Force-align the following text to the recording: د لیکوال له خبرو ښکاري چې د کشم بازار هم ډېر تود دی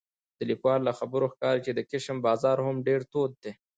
د 0.37 0.39
لیکوال 0.49 0.79
له 0.87 0.93
خبرو 0.99 1.31
ښکاري 1.33 1.59
چې 1.65 1.71
د 1.73 1.79
کشم 1.91 2.17
بازار 2.27 2.57
هم 2.65 2.77
ډېر 2.87 3.01
تود 3.11 3.31
دی 3.43 3.51